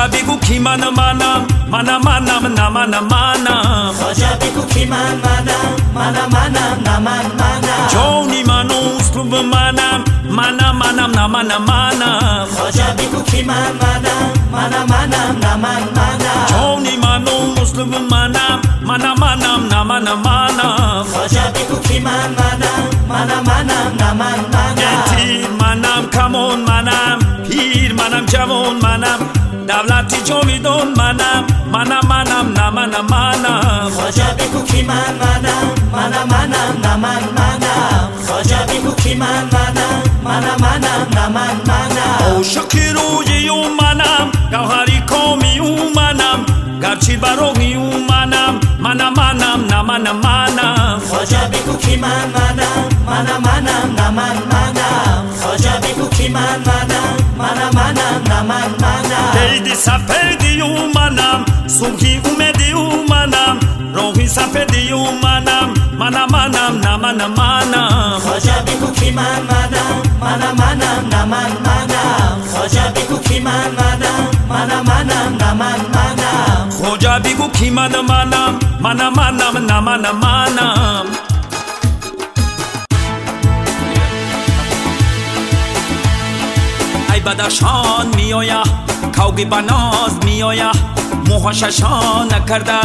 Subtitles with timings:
[0.00, 5.76] خواجا بگو کی من منم منم منم نه منم منم خواجا بگو کی من منم
[5.94, 12.84] منم منم نه من منم جونی من اسلوب منم منم منم نه منم منم خواجا
[12.98, 17.28] بگو کی من منم منم منم نه من منم جونی من
[17.62, 24.12] اسلوب منم منم منم نه منم منم خواجا بگو کی من منم منم منم نه
[24.12, 29.39] من منم تیر منم کمون منم پیر منم جوان منم
[29.70, 36.74] دولتی جاویدان منم منم منم نه منم منم خواجا بگو کی من منم منم منم
[36.84, 43.48] نه من منم خواجا بگو کی من منم منم منم نه من منم عاشقی روی
[43.48, 46.46] او منم گوهری کامی او منم
[46.82, 53.42] گرچی براغی او منم منم منم نه منم منم خواجا بگو کی من منم منم
[53.42, 55.10] منم نه من منم
[55.82, 58.79] بگو کی من منم منم منم نه من
[59.10, 63.58] منم دیدی سفیدی او منم صبحی اومدی او منم
[63.94, 70.54] راهی سفیدی او منم منم منم نه منم منم خواجا بگو کی من منم منم
[70.56, 77.70] منم نه من منم بگو کی من منم منم منم نه من منم بگو کی
[77.70, 81.06] منم منم منم منم نه منم منم
[87.14, 88.06] ای بدخشان
[89.30, 90.70] کوگی بناز میآیه
[91.26, 92.80] موهاششان نکرده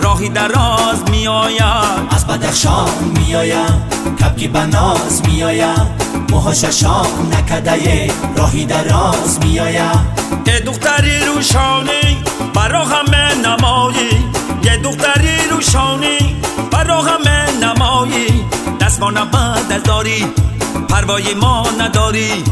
[0.00, 1.64] راهی دراز میآیه
[2.10, 3.82] از بدخشان میایم
[4.20, 5.86] کپکی بناز میایم
[6.30, 10.06] موهاششان نکده راهی دراز میایم
[10.46, 12.16] یه دختری روشانی
[12.54, 14.24] برا همه نمایی.
[14.64, 16.36] یه دختری روشانی
[16.72, 18.44] برا همه نمایی.
[18.80, 20.26] دست ما نبد داری
[20.88, 22.44] پروای ما نداری.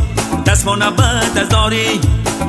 [0.47, 2.00] دست ما نبد از داری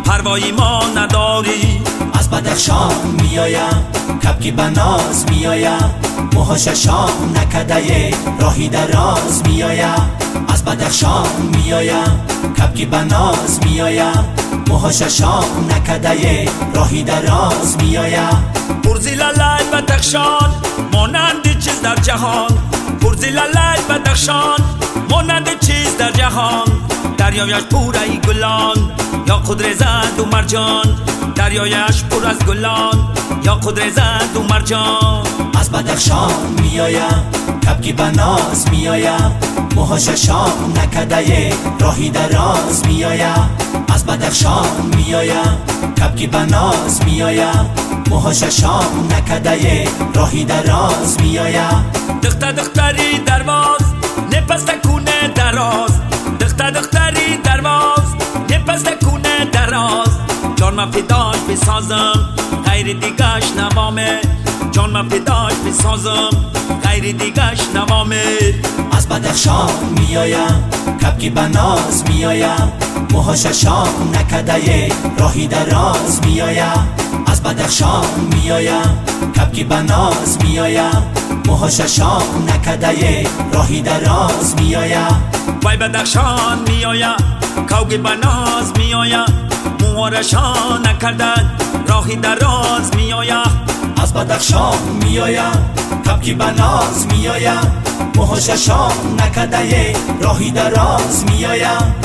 [0.05, 1.81] پروای ما نداری.
[2.13, 3.85] از بدخشان میایم
[4.23, 5.91] کپکی بناز میایم
[6.33, 10.11] موهاششان نکده راهی دراز میایم
[10.47, 12.21] از بدخشان میایم
[12.57, 14.25] کپکی بناز میایم
[14.67, 20.53] موهاششان نکده راهی دراز میایم پرزی لالای بدخشان
[20.93, 22.57] مانند چیز در جهان.
[23.01, 24.59] پرزی لالای بدخشان
[25.09, 26.76] مانند چیز در جهان.
[27.37, 28.91] دریایش پر ای گلان.
[29.27, 30.85] یا خود رزد و مرجان
[31.35, 33.13] دریایش پر از گلان.
[33.43, 35.23] یا خود رزد و مرجان
[35.59, 36.31] از بدخشان
[36.61, 37.31] میایم
[37.65, 39.31] کپکی بناز میایم
[39.75, 43.49] موهاششان نکده راهی دراز میایم
[43.93, 45.57] از بدخشان میایم
[45.97, 47.69] کپکی بناز میایم
[48.09, 51.85] موهاششان نکده راهی دراز میایم
[52.23, 53.81] دخت دختری درواز
[54.31, 54.65] نپس
[60.77, 62.29] من پیداش بسازم.
[62.65, 64.19] غیر دیگش نوامه.
[64.71, 66.29] جان من پیداش بسازم.
[66.83, 68.23] غیر دیگش نوامه.
[68.91, 70.69] از بدخشان میایم
[71.01, 72.71] کپکی بناز میایم
[73.11, 76.87] موهاششان نکده راهی دراز میایم
[77.27, 78.97] از بدخشان میایم
[79.35, 81.03] کپکی بناز میایم
[81.47, 85.23] موهاششان نکده راهی دراز میایم
[85.63, 87.17] وای بدخشان میآیم
[87.69, 89.25] کوگی بناز میآیم
[89.79, 91.51] موارشان نکردن
[91.87, 93.65] راهی دراز میآیم
[94.01, 95.51] از بدخشان میایم
[96.05, 97.71] کپکی بناز میایم
[98.15, 101.95] موهاششان نکده راهی دراز میایم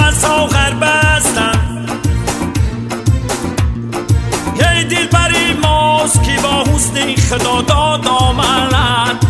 [0.00, 1.86] همه ساغر بستن
[4.56, 9.26] یه دل بری ماست که با حسن خدا داد آمد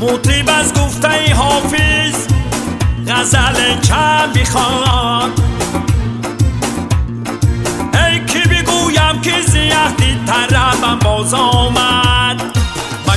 [0.00, 2.26] مطرب از گفته حافظ
[3.08, 5.30] غزل کم بخوان
[7.94, 12.42] ای که بگویم که زیادی طربم باز آمد.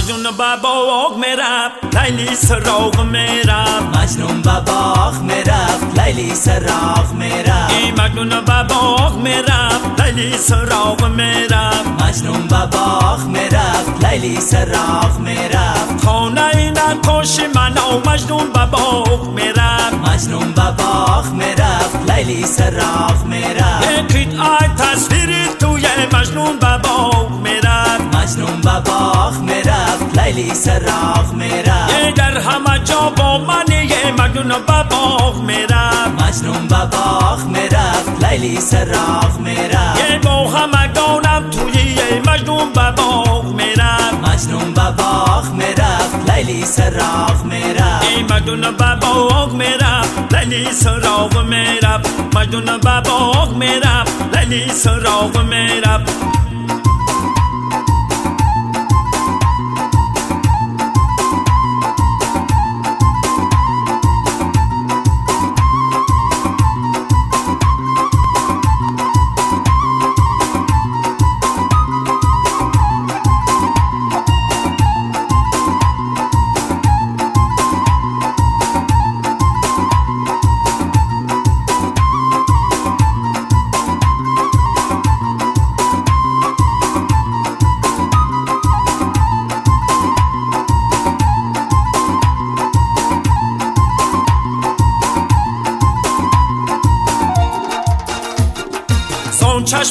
[0.04, 3.98] مجنون مجنون با باغ می‌رفت لیلی سراغ می‌رفت.
[3.98, 7.74] مجنون با باغ می‌رفت لیلی سراغ می‌رفت.
[7.74, 12.02] این مجنون با باغ می‌رفت لیلی سراغ می‌رفت.
[12.02, 16.06] مجنون با باغ می‌رفت لیلی سراغ می‌رفت.
[16.06, 19.94] خانه این نقاش من و مجنون با باغ می‌رفت.
[19.94, 23.92] مجنون با باغ می‌رفت لیلی سراغ می‌رفت.
[24.00, 27.63] یکیت آی تصویری توی مجنون با باغ می‌رفت.
[28.34, 31.94] مجنون با باغ می‌رفت لیلی سراغ می‌رفت.
[31.94, 36.22] یه در همه جا با من یه مجنون با باغ می‌رفت.
[36.22, 40.00] مجنون با باغ می‌رفت لیلی سراغ می‌رفت.
[40.10, 44.14] یه با همگانم توی یه مجنون با باغ می‌رفت.
[44.24, 48.04] مجنون با باغ می‌رفت لیلی سراغ می‌رفت.
[48.04, 52.36] ای مجنون با باغ می‌رفت لیلی سراغ می‌رفت.
[52.36, 56.43] مجنون با باغ می‌رفت لیلی سراغ می‌رفت.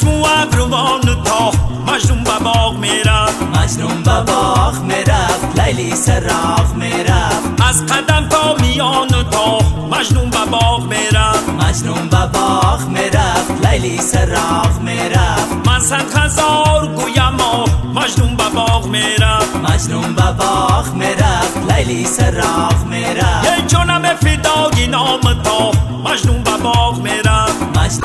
[0.01, 1.51] و ابروان تا
[1.87, 3.41] مجنون با باغ می‌رفت.
[3.41, 7.61] مجنون با باغ می‌رفت لیلی سراغ می‌رفت.
[7.69, 9.57] از قدم تا میان تا
[9.91, 11.49] مجنون با باغ می‌رفت.
[11.49, 15.67] مجنون با باغ می‌رفت لیلی سراغ می‌رفت.
[15.67, 17.65] من صد هزار گویم و
[17.99, 19.55] مجنون با باغ می‌رفت.
[19.55, 23.45] مجنون با باغ می‌رفت لیلی سراغ می‌رفت.
[23.45, 25.71] یه جانم فدای نام تا
[26.11, 27.77] مجنون با باغ می‌رفت.
[27.77, 28.03] مجد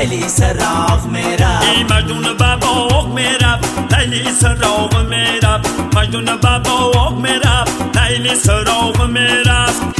[0.00, 7.18] می‌رفت لیلی سراغ می‌رفت ای مجنون با باغ می‌رفت لیلی سراغ می‌رفت مجنون با باغ
[7.18, 9.99] می‌رفت لیلی سراغ می‌رفت